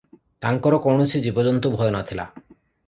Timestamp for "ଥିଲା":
2.11-2.29